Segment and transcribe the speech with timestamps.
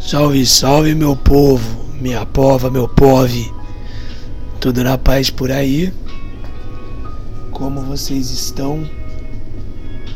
[0.00, 3.52] Salve, salve meu povo, minha pova, meu pove.
[4.58, 5.92] Tudo na paz por aí?
[7.52, 8.82] Como vocês estão?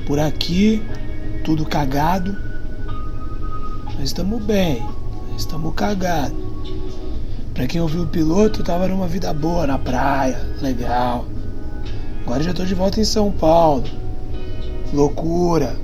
[0.06, 0.82] Por aqui,
[1.44, 2.34] tudo cagado.
[3.94, 4.80] Nós estamos bem,
[5.30, 6.38] nós estamos cagados.
[7.52, 11.26] Pra quem ouviu o piloto, tava numa vida boa na praia, legal.
[12.22, 13.84] Agora já tô de volta em São Paulo.
[14.94, 15.76] Loucura.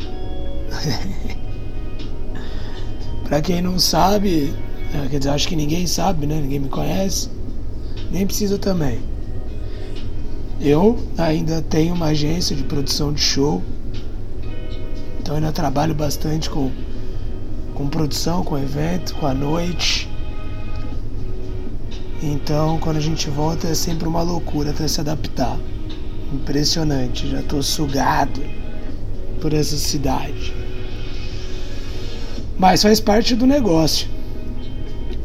[3.30, 4.52] Pra quem não sabe,
[4.92, 6.40] é, quer dizer, acho que ninguém sabe, né?
[6.40, 7.30] Ninguém me conhece.
[8.10, 8.98] Nem precisa também.
[10.60, 13.62] Eu ainda tenho uma agência de produção de show.
[15.20, 16.72] Então ainda trabalho bastante com,
[17.72, 20.08] com produção, com evento, com a noite.
[22.20, 25.56] Então quando a gente volta é sempre uma loucura até se adaptar.
[26.32, 28.42] Impressionante, já tô sugado
[29.40, 30.59] por essa cidade.
[32.60, 34.06] Mas faz parte do negócio.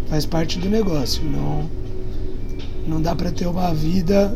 [0.07, 1.21] Faz parte do negócio.
[1.21, 1.70] Não,
[2.87, 4.34] não dá para ter uma vida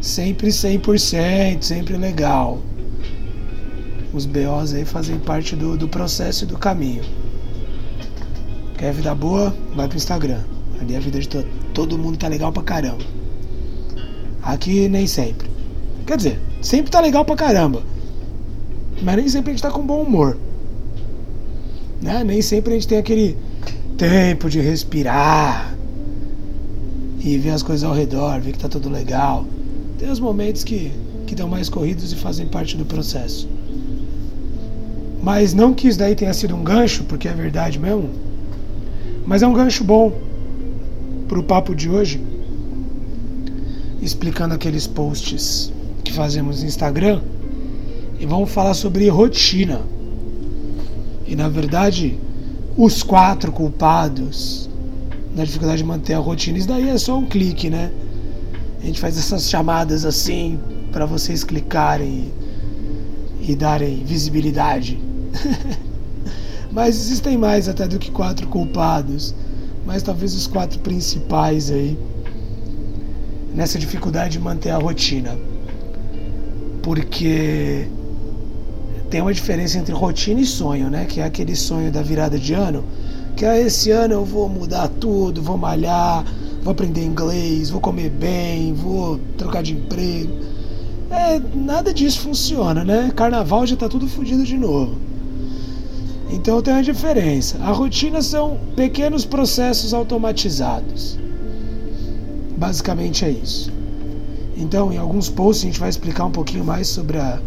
[0.00, 2.60] sempre 100%, sempre legal.
[4.14, 7.02] Os BOs aí fazem parte do, do processo e do caminho.
[8.78, 9.52] Quer vida boa?
[9.74, 10.38] Vai pro Instagram.
[10.80, 13.02] Ali a vida de to todo mundo tá legal pra caramba.
[14.40, 15.50] Aqui nem sempre.
[16.06, 17.82] Quer dizer, sempre tá legal pra caramba.
[19.02, 20.38] Mas nem sempre a gente tá com bom humor.
[22.02, 22.24] Né?
[22.24, 23.36] Nem sempre a gente tem aquele
[23.96, 25.72] tempo de respirar
[27.20, 29.46] e ver as coisas ao redor, ver que tá tudo legal.
[29.98, 30.90] Tem os momentos que,
[31.26, 33.48] que dão mais corridos e fazem parte do processo.
[35.22, 38.10] Mas não que isso daí tenha sido um gancho, porque é verdade mesmo.
[39.24, 40.12] Mas é um gancho bom
[41.28, 42.20] para o papo de hoje,
[44.02, 47.20] explicando aqueles posts que fazemos no Instagram.
[48.18, 49.80] E vamos falar sobre rotina.
[51.26, 52.18] E na verdade,
[52.76, 54.68] os quatro culpados
[55.34, 57.90] da dificuldade de manter a rotina, isso daí é só um clique, né?
[58.82, 60.58] A gente faz essas chamadas assim
[60.90, 62.32] para vocês clicarem
[63.40, 64.98] e, e darem visibilidade.
[66.72, 69.34] Mas existem mais até do que quatro culpados.
[69.84, 71.98] Mas talvez os quatro principais aí
[73.54, 75.36] nessa dificuldade de manter a rotina.
[76.82, 77.86] Porque
[79.12, 81.04] tem uma diferença entre rotina e sonho, né?
[81.04, 82.82] Que é aquele sonho da virada de ano,
[83.36, 86.24] que é esse ano eu vou mudar tudo, vou malhar,
[86.62, 90.32] vou aprender inglês, vou comer bem, vou trocar de emprego.
[91.10, 93.12] É, nada disso funciona, né?
[93.14, 94.96] Carnaval já tá tudo fodido de novo.
[96.30, 97.58] Então tem uma diferença.
[97.60, 101.18] A rotina são pequenos processos automatizados.
[102.56, 103.70] Basicamente é isso.
[104.56, 107.38] Então, em alguns posts a gente vai explicar um pouquinho mais sobre a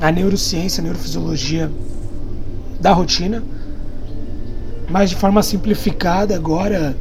[0.00, 1.70] a neurociência, a neurofisiologia
[2.80, 3.42] da rotina,
[4.88, 6.96] mas de forma simplificada agora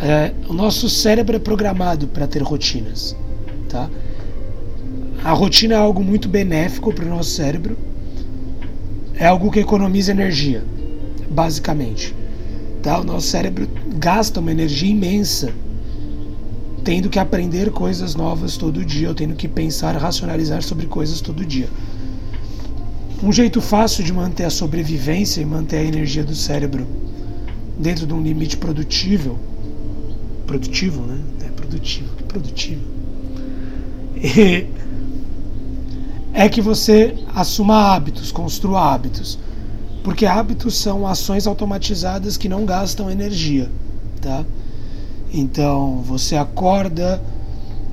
[0.00, 3.16] é, o nosso cérebro é programado para ter rotinas,
[3.68, 3.88] tá?
[5.24, 7.76] A rotina é algo muito benéfico para o nosso cérebro,
[9.16, 10.62] é algo que economiza energia,
[11.30, 12.14] basicamente.
[12.82, 13.00] Tá?
[13.00, 15.50] O nosso cérebro gasta uma energia imensa
[16.84, 21.44] tendo que aprender coisas novas todo dia, ou tendo que pensar, racionalizar sobre coisas todo
[21.44, 21.68] dia.
[23.22, 26.86] Um jeito fácil de manter a sobrevivência e manter a energia do cérebro
[27.78, 29.38] dentro de um limite produtível,
[30.46, 31.18] produtivo, né?
[31.46, 32.82] É produtivo, que produtivo.
[34.16, 34.66] E
[36.32, 39.38] é que você assuma hábitos, construa hábitos,
[40.02, 43.70] porque hábitos são ações automatizadas que não gastam energia,
[44.20, 44.44] tá?
[45.36, 47.20] Então você acorda,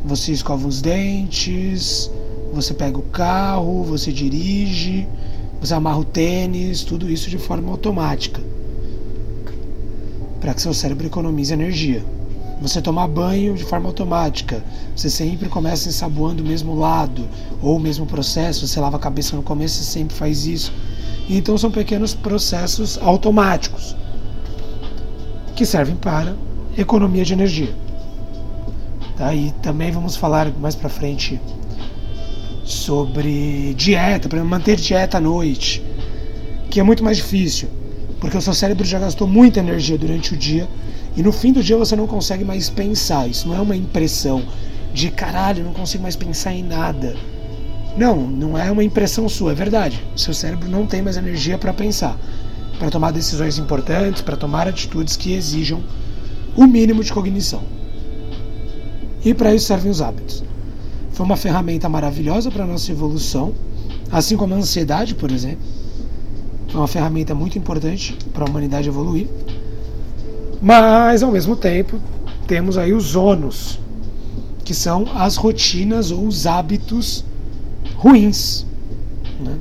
[0.05, 2.11] você escova os dentes,
[2.53, 5.07] você pega o carro, você dirige,
[5.59, 8.39] você amarra o tênis, tudo isso de forma automática.
[10.39, 12.05] Para que seu cérebro economize energia.
[12.61, 14.63] Você tomar banho de forma automática.
[14.95, 17.27] Você sempre começa ensaboando o mesmo lado
[17.59, 18.67] ou o mesmo processo.
[18.67, 20.71] Você lava a cabeça no começo, você sempre faz isso.
[21.27, 23.95] Então são pequenos processos automáticos
[25.55, 26.35] que servem para
[26.77, 27.73] economia de energia.
[29.17, 29.33] Tá?
[29.33, 31.39] E também vamos falar mais para frente
[32.63, 35.83] sobre dieta, para manter dieta à noite,
[36.69, 37.67] que é muito mais difícil,
[38.19, 40.67] porque o seu cérebro já gastou muita energia durante o dia
[41.15, 43.27] e no fim do dia você não consegue mais pensar.
[43.27, 44.43] Isso não é uma impressão
[44.93, 47.15] de caralho, não consigo mais pensar em nada.
[47.97, 50.01] Não, não é uma impressão sua, é verdade.
[50.15, 52.17] O seu cérebro não tem mais energia para pensar,
[52.79, 55.83] para tomar decisões importantes, para tomar atitudes que exijam
[56.55, 57.61] o mínimo de cognição.
[59.23, 60.43] E para isso servem os hábitos.
[61.11, 63.53] Foi uma ferramenta maravilhosa para a nossa evolução,
[64.11, 65.65] assim como a ansiedade, por exemplo,
[66.71, 69.27] foi uma ferramenta muito importante para a humanidade evoluir.
[70.61, 71.99] Mas, ao mesmo tempo,
[72.47, 73.77] temos aí os ônus,
[74.63, 77.25] que são as rotinas ou os hábitos
[77.95, 78.65] ruins,
[79.41, 79.57] né?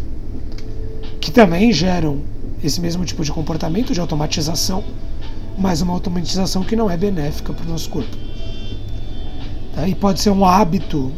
[1.20, 2.20] que também geram
[2.62, 4.84] esse mesmo tipo de comportamento de automatização,
[5.60, 8.16] mas uma automatização que não é benéfica para o nosso corpo.
[9.74, 9.86] Tá?
[9.86, 11.12] E pode ser um hábito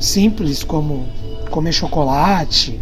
[0.00, 1.06] simples, como
[1.50, 2.80] comer chocolate,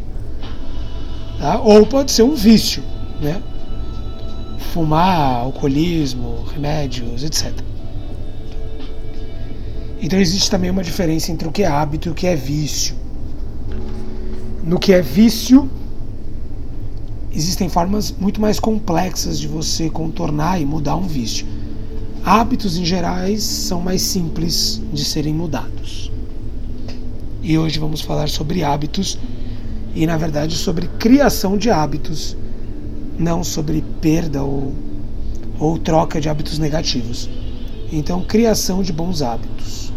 [1.39, 1.61] tá?
[1.61, 2.83] ou pode ser um vício,
[3.21, 3.43] né?
[4.73, 7.53] fumar, alcoolismo, remédios, etc.
[10.01, 12.97] Então existe também uma diferença entre o que é hábito e o que é vício.
[14.65, 15.71] No que é vício,
[17.35, 21.47] existem formas muito mais complexas de você contornar e mudar um vício.
[22.25, 26.11] Hábitos em gerais são mais simples de serem mudados.
[27.43, 29.19] E hoje vamos falar sobre hábitos
[29.95, 32.37] e, na verdade, sobre criação de hábitos,
[33.19, 34.73] não sobre perda ou,
[35.59, 37.29] ou troca de hábitos negativos.
[37.93, 39.93] Então, criação de bons hábitos.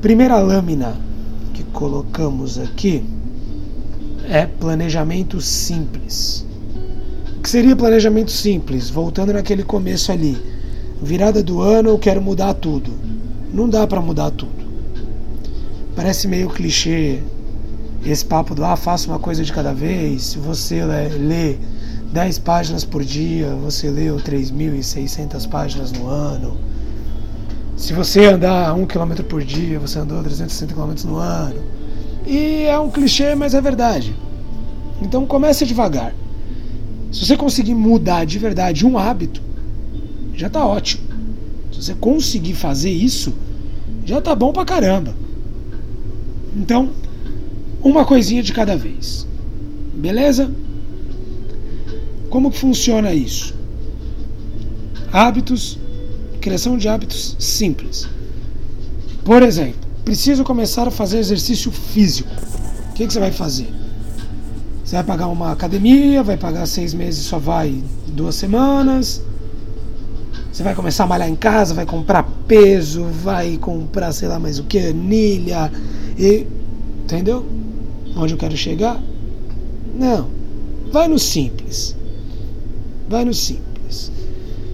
[0.00, 0.96] Primeira lâmina
[1.54, 3.04] que colocamos aqui
[4.28, 6.44] é planejamento simples.
[7.36, 8.90] O que seria planejamento simples?
[8.90, 10.36] Voltando naquele começo ali.
[11.00, 12.90] Virada do ano, eu quero mudar tudo.
[13.52, 14.66] Não dá para mudar tudo.
[15.94, 17.20] Parece meio clichê
[18.04, 20.22] esse papo do ah, faça uma coisa de cada vez.
[20.22, 21.56] Se você lê
[22.12, 26.56] 10 páginas por dia, você leu 3.600 páginas no ano.
[27.76, 31.60] Se você andar 1 km por dia, você andou 360 km no ano.
[32.26, 34.14] E é um clichê, mas é verdade.
[35.00, 36.14] Então comece devagar.
[37.12, 39.40] Se você conseguir mudar de verdade um hábito,
[40.34, 41.04] já está ótimo.
[41.72, 43.32] Se você conseguir fazer isso,
[44.04, 45.14] já está bom pra caramba.
[46.56, 46.90] Então,
[47.82, 49.26] uma coisinha de cada vez.
[49.94, 50.50] Beleza?
[52.28, 53.54] Como que funciona isso?
[55.12, 55.78] Hábitos
[56.46, 58.08] criação de hábitos simples.
[59.24, 62.30] Por exemplo, preciso começar a fazer exercício físico.
[62.90, 63.68] O que, que você vai fazer?
[64.84, 69.20] Você vai pagar uma academia, vai pagar seis meses, só vai duas semanas.
[70.52, 74.60] Você vai começar a malhar em casa, vai comprar peso, vai comprar sei lá mais
[74.60, 75.72] o que, anilha.
[76.16, 76.46] E.
[77.02, 77.44] Entendeu?
[78.16, 79.02] Onde eu quero chegar?
[79.92, 80.28] Não.
[80.92, 81.96] Vai no simples.
[83.08, 84.12] Vai no simples.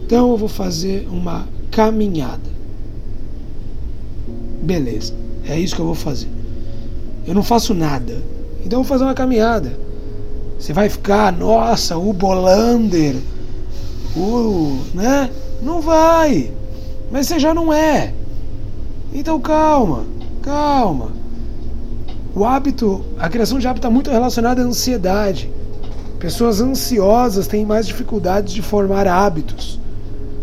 [0.05, 2.52] Então eu vou fazer uma caminhada.
[4.62, 5.12] Beleza,
[5.47, 6.29] é isso que eu vou fazer.
[7.27, 8.23] Eu não faço nada,
[8.65, 9.73] então eu vou fazer uma caminhada.
[10.59, 13.17] Você vai ficar, nossa, o Bolander,
[14.17, 14.79] o.
[14.94, 15.31] né?
[15.62, 16.50] Não vai,
[17.11, 18.12] mas você já não é.
[19.12, 20.05] Então calma,
[20.43, 21.12] calma.
[22.35, 25.50] O hábito, a criação de hábito está muito relacionada à ansiedade.
[26.19, 29.81] Pessoas ansiosas têm mais dificuldades de formar hábitos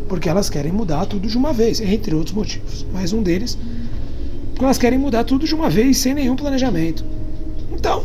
[0.10, 2.86] porque elas querem mudar tudo de uma vez, entre outros motivos.
[2.92, 3.57] Mas um deles,
[4.65, 7.03] elas querem mudar tudo de uma vez sem nenhum planejamento.
[7.71, 8.03] Então,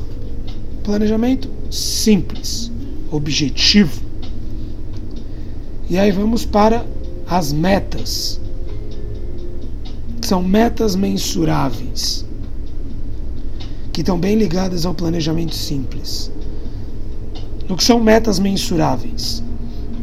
[0.84, 2.70] planejamento simples,
[3.10, 4.00] objetivo.
[5.90, 6.86] E aí vamos para
[7.26, 8.40] as metas.
[10.22, 12.24] São metas mensuráveis,
[13.92, 16.30] que estão bem ligadas ao planejamento simples.
[17.68, 19.42] No que são metas mensuráveis?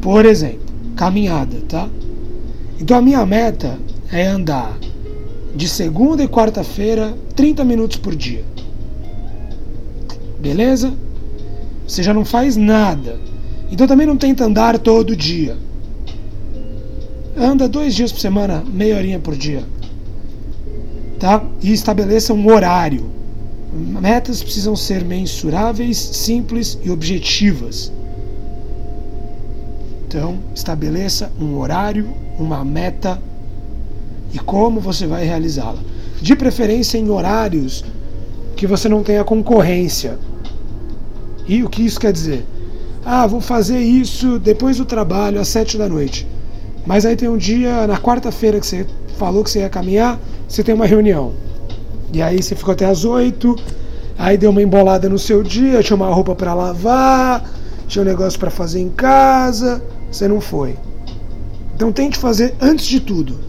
[0.02, 1.90] Por exemplo, caminhada, tá?
[2.80, 3.80] Então a minha meta
[4.12, 4.78] é andar
[5.56, 8.44] de segunda e quarta-feira 30 minutos por dia.
[10.40, 10.94] Beleza?
[11.88, 13.20] Você já não faz nada.
[13.72, 15.58] Então também não tenta andar todo dia.
[17.38, 19.64] Anda dois dias por semana, meia horinha por dia.
[21.20, 21.44] Tá?
[21.62, 23.10] E estabeleça um horário.
[23.74, 27.92] Metas precisam ser mensuráveis, simples e objetivas.
[30.06, 33.22] Então, estabeleça um horário, uma meta
[34.34, 35.80] e como você vai realizá-la.
[36.22, 37.84] De preferência em horários
[38.56, 40.18] que você não tenha concorrência.
[41.48, 42.46] E o que isso quer dizer?
[43.06, 46.28] Ah, vou fazer isso depois do trabalho, às sete da noite.
[46.86, 48.86] Mas aí tem um dia, na quarta-feira, que você
[49.18, 51.34] falou que você ia caminhar, você tem uma reunião.
[52.14, 53.56] E aí você ficou até às oito,
[54.18, 57.50] aí deu uma embolada no seu dia, tinha uma roupa para lavar,
[57.88, 60.76] tinha um negócio para fazer em casa você não foi.
[61.74, 63.40] Então tente fazer antes de tudo.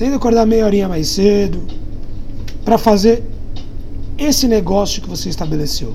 [0.00, 1.62] Tente acordar meia horinha mais cedo
[2.64, 3.22] para fazer
[4.16, 5.94] esse negócio que você estabeleceu.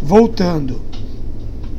[0.00, 0.80] Voltando.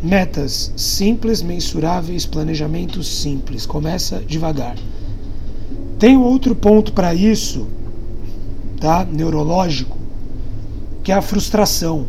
[0.04, 3.66] Metas simples, mensuráveis, planejamento simples.
[3.66, 4.75] Começa devagar.
[5.98, 7.66] Tem outro ponto para isso,
[8.82, 9.06] tá?
[9.06, 9.98] Neurológico,
[11.06, 12.06] que é a frustração.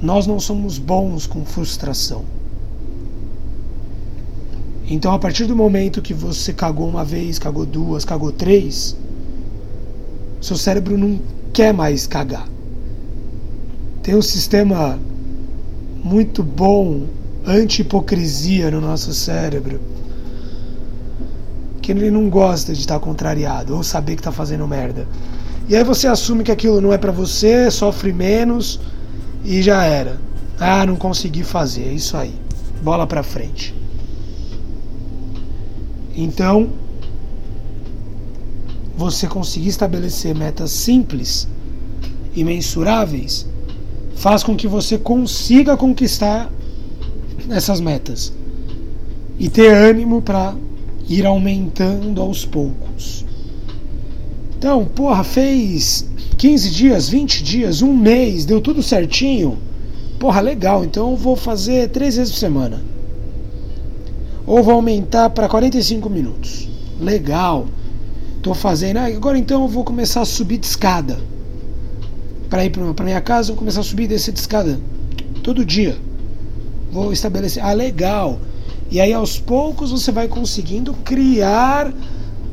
[0.00, 2.24] nós não somos bons com frustração.
[4.90, 8.96] Então, a partir do momento que você cagou uma vez, cagou duas, cagou três,
[10.40, 11.20] seu cérebro não
[11.52, 12.48] quer mais cagar.
[14.02, 14.98] Tem um sistema
[16.02, 17.06] muito bom
[17.46, 19.80] anti-hipocrisia no nosso cérebro
[21.80, 25.06] que ele não gosta de estar contrariado ou saber que está fazendo merda.
[25.68, 28.80] E aí você assume que aquilo não é para você, sofre menos
[29.44, 30.18] e já era.
[30.58, 32.34] Ah, não consegui fazer, é isso aí.
[32.82, 33.79] Bola para frente.
[36.14, 36.70] Então,
[38.96, 41.48] você conseguir estabelecer metas simples
[42.34, 43.46] e mensuráveis
[44.14, 46.50] faz com que você consiga conquistar
[47.48, 48.32] essas metas
[49.38, 50.54] e ter ânimo para
[51.08, 53.24] ir aumentando aos poucos.
[54.58, 59.58] Então, porra, fez 15 dias, 20 dias, um mês, deu tudo certinho.
[60.18, 62.89] Porra, legal, então eu vou fazer três vezes por semana.
[64.50, 66.68] Ou vou aumentar para 45 minutos.
[67.00, 67.68] Legal.
[68.42, 68.96] Tô fazendo.
[68.96, 71.20] Ah, agora então eu vou começar a subir de escada.
[72.48, 74.80] Para ir para minha casa, eu vou começar a subir e descer de escada.
[75.44, 75.96] Todo dia.
[76.90, 77.64] Vou estabelecer.
[77.64, 78.40] Ah, legal.
[78.90, 81.94] E aí aos poucos você vai conseguindo criar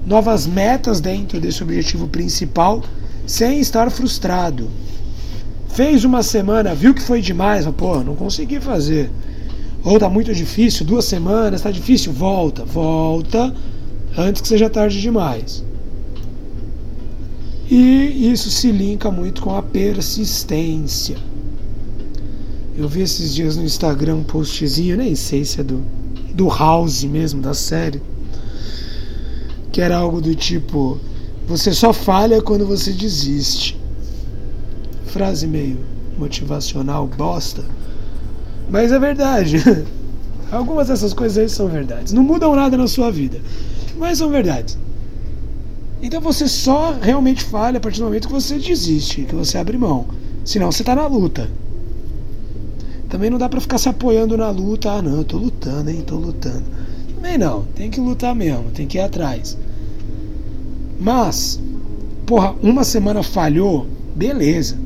[0.05, 2.83] novas metas dentro desse objetivo principal
[3.25, 4.69] sem estar frustrado.
[5.69, 9.09] Fez uma semana, viu que foi demais, pô, não consegui fazer.
[9.83, 13.53] Ou tá muito difícil, duas semanas, tá difícil, volta, volta
[14.17, 15.63] antes que seja tarde demais.
[17.69, 21.17] E isso se linka muito com a persistência.
[22.77, 25.81] Eu vi esses dias no Instagram um postzinho, nem sei se é do,
[26.33, 28.01] do House mesmo, da série
[29.77, 30.99] que era algo do tipo:
[31.47, 33.79] você só falha quando você desiste.
[35.05, 35.77] Frase meio
[36.17, 37.63] motivacional, bosta.
[38.69, 39.57] Mas é verdade.
[40.51, 42.13] Algumas dessas coisas aí são verdades.
[42.13, 43.39] Não mudam nada na sua vida,
[43.97, 44.77] mas são verdades.
[46.01, 49.77] Então você só realmente falha a partir do momento que você desiste, que você abre
[49.77, 50.05] mão.
[50.45, 51.49] Senão você está na luta.
[53.09, 54.91] Também não dá para ficar se apoiando na luta.
[54.91, 56.63] Ah, não, eu tô lutando, hein, tô lutando.
[57.15, 59.57] Também não, tem que lutar mesmo, tem que ir atrás.
[60.99, 61.59] Mas,
[62.25, 64.77] porra, uma semana falhou, beleza.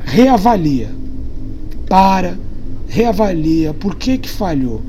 [0.00, 0.95] Reavalia.
[1.88, 2.38] Para,
[2.88, 3.72] reavalia.
[3.74, 4.82] Por que que falhou?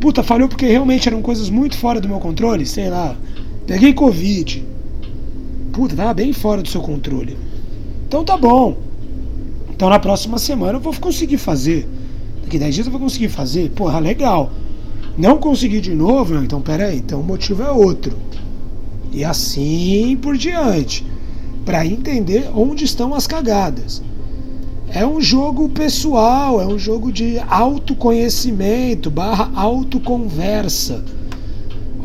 [0.00, 3.16] Puta, falhou porque realmente eram coisas muito fora do meu controle, sei lá.
[3.66, 4.64] Peguei Covid.
[5.72, 7.36] Puta, tava bem fora do seu controle.
[8.06, 8.78] Então tá bom.
[9.70, 11.88] Então na próxima semana eu vou conseguir fazer.
[12.42, 13.70] Daqui 10 dias eu vou conseguir fazer.
[13.70, 14.52] Porra, legal.
[15.16, 16.36] Não consegui de novo?
[16.36, 16.98] Então peraí.
[16.98, 18.16] Então o motivo é outro
[19.12, 21.04] e assim por diante,
[21.64, 24.02] para entender onde estão as cagadas.
[24.90, 31.04] É um jogo pessoal, é um jogo de autoconhecimento barra autoconversa.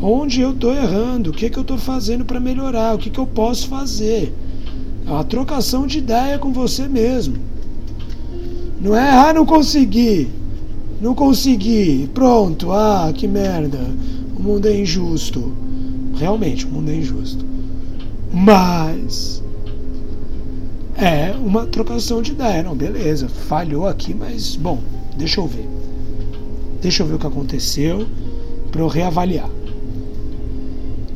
[0.02, 3.18] Onde eu estou errando, o que, que eu estou fazendo para melhorar, o que, que
[3.18, 4.34] eu posso fazer.
[5.06, 7.36] É uma trocação de ideia com você mesmo.
[8.80, 10.28] Não é, ah, não consegui.
[11.00, 12.10] Não consegui.
[12.12, 13.80] Pronto, ah, que merda.
[14.38, 15.54] O mundo é injusto.
[16.16, 17.46] Realmente, o mundo é injusto.
[18.32, 19.42] Mas
[20.96, 22.62] é uma trocação de ideia.
[22.62, 24.80] Não, beleza, falhou aqui, mas bom,
[25.16, 25.68] deixa eu ver.
[26.80, 28.06] Deixa eu ver o que aconteceu
[28.70, 29.48] para eu reavaliar.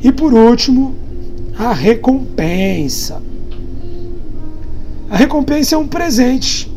[0.01, 0.95] E por último,
[1.57, 3.21] a recompensa.
[5.09, 6.71] A recompensa é um presente.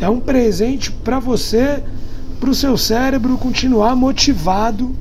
[0.00, 1.82] É um presente para você,
[2.38, 4.94] para o seu cérebro continuar motivado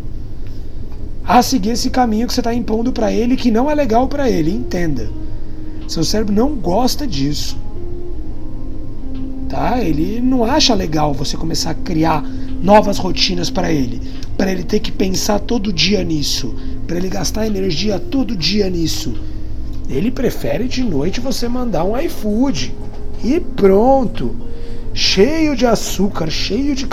[1.23, 4.29] a seguir esse caminho que você está impondo para ele que não é legal para
[4.29, 4.51] ele.
[4.51, 5.09] Entenda.
[5.89, 7.57] Seu cérebro não gosta disso.
[9.49, 9.81] Tá?
[9.81, 12.23] Ele não acha legal você começar a criar
[12.61, 13.99] novas rotinas para ele,
[14.37, 16.53] para ele ter que pensar todo dia nisso,
[16.85, 19.15] para ele gastar energia todo dia nisso.
[19.89, 22.73] Ele prefere de noite você mandar um iFood
[23.23, 24.35] e pronto.
[24.93, 26.87] Cheio de açúcar, cheio de,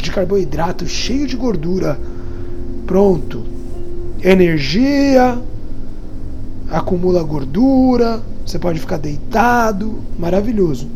[0.00, 1.98] de carboidrato, cheio de gordura.
[2.86, 3.52] Pronto
[4.22, 5.36] energia,
[6.70, 10.88] acumula gordura, você pode ficar deitado, maravilhoso.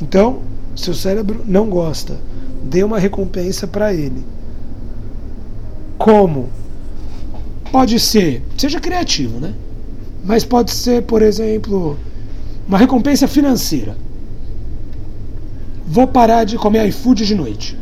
[0.00, 0.40] Então,
[0.76, 2.18] seu cérebro não gosta.
[2.62, 4.24] Dê uma recompensa para ele.
[5.98, 6.48] Como?
[7.70, 9.54] Pode ser, seja criativo, né?
[10.24, 11.98] Mas pode ser, por exemplo,
[12.66, 13.96] uma recompensa financeira.
[15.86, 17.78] Vou parar de comer iFood de noite.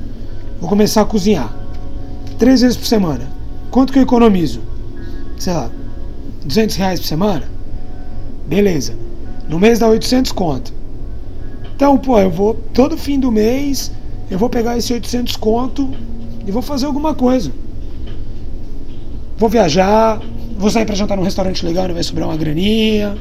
[0.60, 1.54] Vou começar a cozinhar.
[2.38, 3.30] Três vezes por semana.
[3.70, 4.60] Quanto que eu economizo?
[5.38, 5.70] Sei lá,
[6.44, 7.51] 200 reais por semana?
[8.46, 8.94] Beleza.
[9.48, 10.72] No mês dá 800 conto.
[11.74, 13.90] Então, pô, eu vou todo fim do mês,
[14.30, 15.90] eu vou pegar esse 800 conto
[16.46, 17.50] e vou fazer alguma coisa.
[19.36, 20.20] Vou viajar,
[20.56, 23.16] vou sair para jantar num restaurante legal e vai sobrar uma graninha.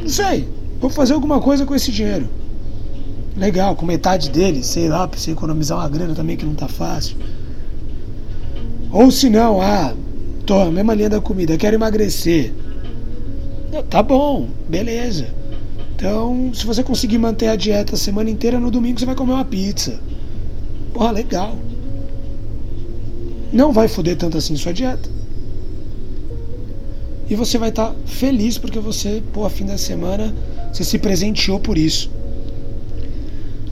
[0.00, 0.48] Não sei,
[0.80, 2.28] vou fazer alguma coisa com esse dinheiro.
[3.36, 6.66] Legal, com metade dele, sei lá, pra você economizar uma grana também que não tá
[6.66, 7.16] fácil.
[8.90, 9.94] Ou se não, ah,
[10.44, 12.52] tô mesma linha da comida, quero emagrecer.
[13.88, 15.28] Tá bom, beleza.
[15.94, 19.32] Então, se você conseguir manter a dieta a semana inteira, no domingo você vai comer
[19.32, 20.00] uma pizza.
[20.92, 21.56] Porra, legal.
[23.52, 25.08] Não vai foder tanto assim sua dieta.
[27.28, 30.34] E você vai estar tá feliz porque você, pô, fim da semana,
[30.72, 32.10] você se presenteou por isso.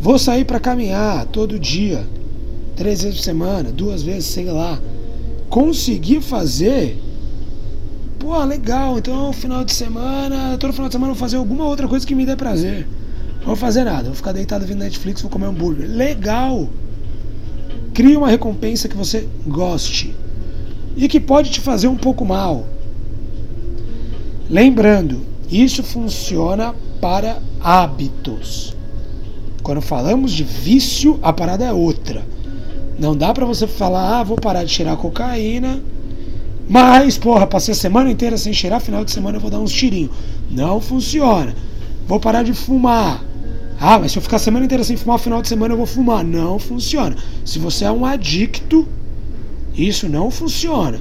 [0.01, 2.07] Vou sair para caminhar todo dia,
[2.77, 4.81] três vezes por semana, duas vezes, sei lá
[5.49, 6.99] conseguir fazer,
[8.29, 11.89] pô, legal, então final de semana, todo final de semana eu vou fazer alguma outra
[11.89, 12.87] coisa que me dê prazer.
[13.39, 15.89] Não vou fazer nada, vou ficar deitado vendo Netflix, vou comer hambúrguer.
[15.89, 16.69] Legal!
[17.95, 20.15] Crie uma recompensa que você goste
[20.95, 22.67] e que pode te fazer um pouco mal.
[24.51, 28.77] Lembrando, isso funciona para hábitos.
[29.63, 32.27] Quando falamos de vício, a parada é outra.
[32.99, 35.81] Não dá para você falar, ah, vou parar de cheirar cocaína,
[36.69, 39.73] mas, porra, passei a semana inteira sem cheirar, final de semana eu vou dar uns
[39.73, 40.11] tirinhos.
[40.51, 41.55] Não funciona.
[42.07, 43.25] Vou parar de fumar.
[43.81, 45.87] Ah, mas se eu ficar a semana inteira sem fumar, final de semana eu vou
[45.87, 46.25] fumar.
[46.25, 47.17] Não funciona.
[47.45, 48.87] Se você é um adicto,
[49.75, 51.01] isso não funciona.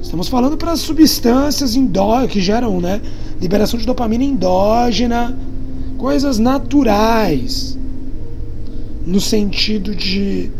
[0.00, 3.00] Estamos falando para substâncias endó que geram, né,
[3.40, 5.36] liberação de dopamina endógena,
[5.96, 7.78] coisas naturais
[9.06, 10.50] no sentido de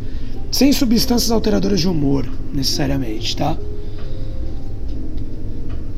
[0.51, 3.57] sem substâncias alteradoras de humor, necessariamente, tá?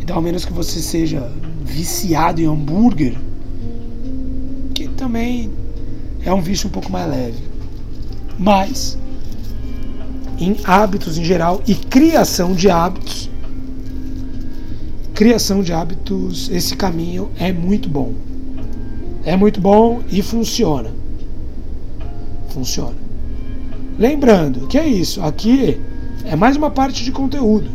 [0.00, 1.32] Então, ao menos que você seja
[1.64, 3.16] viciado em hambúrguer,
[4.74, 5.50] que também
[6.24, 7.42] é um vício um pouco mais leve.
[8.38, 8.98] Mas,
[10.38, 13.30] em hábitos em geral e criação de hábitos,
[15.14, 18.12] criação de hábitos, esse caminho é muito bom.
[19.24, 21.04] É muito bom e funciona
[22.54, 22.94] funciona.
[23.98, 25.80] Lembrando que é isso, aqui
[26.24, 27.70] é mais uma parte de conteúdo.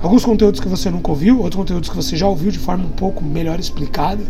[0.00, 2.90] Alguns conteúdos que você nunca ouviu, outros conteúdos que você já ouviu de forma um
[2.90, 4.22] pouco melhor explicada,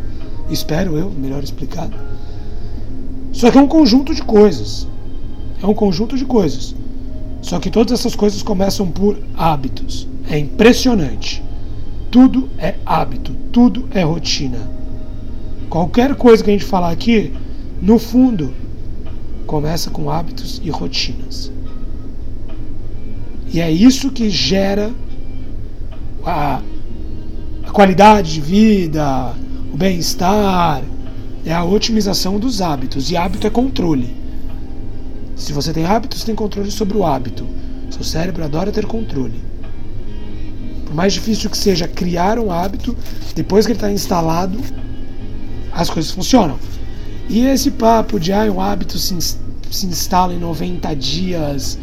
[0.51, 1.93] espero eu, melhor explicada.
[3.33, 4.87] Só que é um conjunto de coisas.
[5.61, 6.75] É um conjunto de coisas.
[7.43, 10.07] Só que todas essas coisas começam por hábitos.
[10.31, 11.43] É impressionante.
[12.11, 14.71] Tudo é hábito, tudo é rotina.
[15.69, 17.33] Qualquer coisa que a gente falar aqui,
[17.83, 18.55] no fundo,
[19.47, 21.51] começa com hábitos e rotinas.
[23.55, 24.93] E é isso que gera
[26.27, 26.61] a,
[27.65, 29.33] a qualidade de vida,
[29.73, 30.83] o bem-estar,
[31.47, 33.13] é a otimização dos hábitos.
[33.13, 34.13] E hábito é controle.
[35.37, 37.47] Se você tem hábitos, tem controle sobre o hábito.
[37.93, 39.41] Seu cérebro adora ter controle.
[40.85, 42.97] Por mais difícil que seja criar um hábito,
[43.37, 44.59] depois que ele está instalado,
[45.73, 46.59] as coisas funcionam.
[47.29, 49.15] E esse papo de ah, um hábito se
[49.71, 51.79] se instala em 90 dias.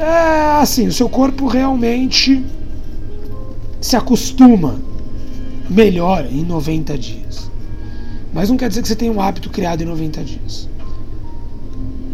[0.00, 2.42] É assim, o seu corpo realmente
[3.82, 4.80] se acostuma
[5.68, 7.50] melhor em 90 dias.
[8.32, 10.66] Mas não quer dizer que você tenha um hábito criado em 90 dias.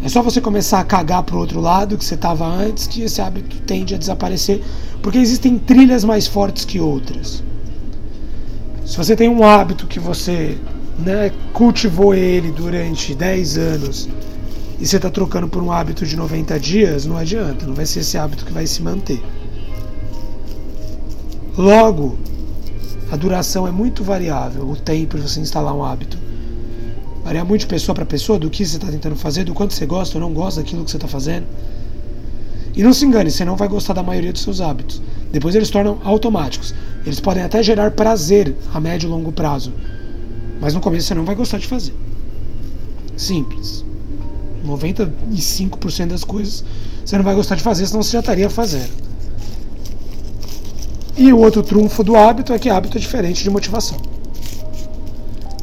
[0.03, 3.21] É só você começar a cagar pro outro lado que você estava antes que esse
[3.21, 4.61] hábito tende a desaparecer,
[5.01, 7.41] porque existem trilhas mais fortes que outras.
[8.85, 10.57] Se você tem um hábito que você
[10.99, 14.09] né, cultivou ele durante 10 anos
[14.79, 18.01] e você está trocando por um hábito de 90 dias, não adianta, não vai ser
[18.01, 19.21] esse hábito que vai se manter.
[21.57, 22.17] Logo,
[23.11, 26.17] a duração é muito variável, o tempo de você instalar um hábito.
[27.23, 29.85] Varia muito de pessoa para pessoa, do que você está tentando fazer, do quanto você
[29.85, 31.47] gosta ou não gosta daquilo que você está fazendo.
[32.75, 35.01] E não se engane, você não vai gostar da maioria dos seus hábitos.
[35.31, 36.75] Depois eles tornam automáticos.
[37.03, 39.73] Eles podem até gerar prazer a médio e longo prazo.
[40.61, 41.93] Mas no começo você não vai gostar de fazer.
[43.15, 43.86] Simples.
[44.67, 46.63] 95% das coisas
[47.07, 48.91] você não vai gostar de fazer, senão você já estaria fazendo.
[51.15, 53.97] E o outro trunfo do hábito é que hábito é diferente de motivação.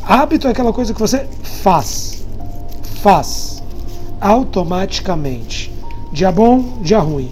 [0.02, 2.24] Hábito é aquela coisa que você faz.
[3.02, 3.62] Faz.
[4.18, 5.70] Automaticamente.
[6.14, 7.30] Dia bom, dia ruim.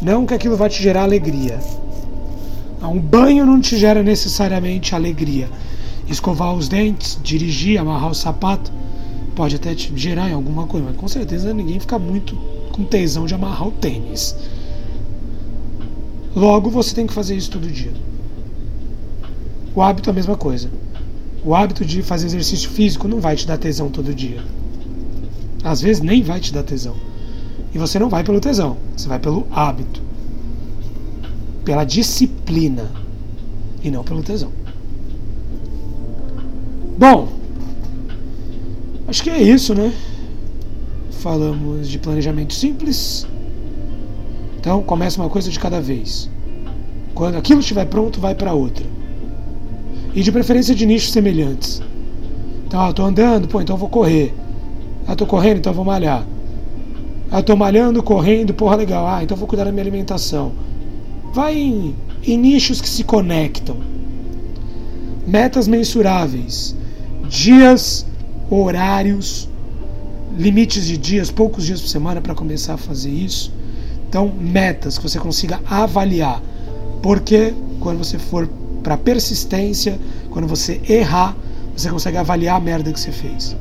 [0.00, 1.58] Não que aquilo vai te gerar alegria.
[2.80, 5.50] Um banho não te gera necessariamente alegria.
[6.08, 8.72] Escovar os dentes, dirigir, amarrar o sapato
[9.34, 12.36] pode até te gerar em alguma coisa, mas com certeza ninguém fica muito
[12.72, 14.36] com tesão de amarrar o tênis.
[16.34, 17.92] Logo, você tem que fazer isso todo dia.
[19.74, 20.70] O hábito é a mesma coisa.
[21.44, 24.42] O hábito de fazer exercício físico não vai te dar tesão todo dia.
[25.64, 26.94] Às vezes nem vai te dar tesão.
[27.74, 30.00] E você não vai pelo tesão, você vai pelo hábito.
[31.64, 32.90] Pela disciplina.
[33.82, 34.50] E não pelo tesão.
[36.98, 37.28] Bom,
[39.12, 39.92] acho que é isso, né?
[41.20, 43.26] Falamos de planejamento simples.
[44.58, 46.30] Então, começa uma coisa de cada vez.
[47.14, 48.86] Quando aquilo estiver pronto, vai para outra.
[50.14, 51.82] E de preferência de nichos semelhantes.
[52.66, 54.32] Então, ah, tô andando, pô, então vou correr.
[55.06, 56.26] Ah, tô correndo, então vou malhar.
[57.30, 59.06] Ah, tô malhando, correndo, porra, legal.
[59.06, 60.52] Ah, então vou cuidar da minha alimentação.
[61.34, 61.94] Vai em,
[62.26, 63.76] em nichos que se conectam.
[65.26, 66.74] Metas mensuráveis.
[67.28, 68.06] Dias,
[68.60, 69.48] horários,
[70.36, 73.52] limites de dias, poucos dias por semana para começar a fazer isso.
[74.08, 76.42] Então, metas que você consiga avaliar.
[77.02, 78.48] Porque quando você for
[78.82, 79.98] para persistência,
[80.30, 81.36] quando você errar,
[81.76, 83.56] você consegue avaliar a merda que você fez.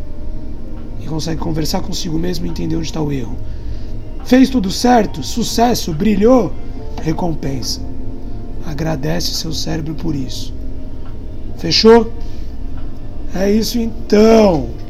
[1.00, 3.36] E consegue conversar consigo mesmo e entender onde está o erro.
[4.26, 6.52] Fez tudo certo, sucesso, brilhou,
[7.02, 7.82] recompensa.
[8.66, 10.54] Agradece seu cérebro por isso.
[11.58, 12.12] Fechou?
[13.34, 14.81] É isso então.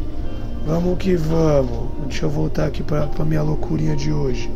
[0.72, 1.90] Vamos que vamos.
[2.08, 4.50] Deixa eu voltar aqui para minha loucurinha de hoje.